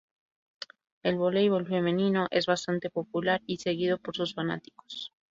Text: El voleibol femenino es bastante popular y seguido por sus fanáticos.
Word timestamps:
El 1.03 1.15
voleibol 1.19 1.67
femenino 1.67 2.25
es 2.31 2.47
bastante 2.47 2.89
popular 2.89 3.43
y 3.45 3.57
seguido 3.59 3.99
por 3.99 4.15
sus 4.15 4.33
fanáticos. 4.33 5.13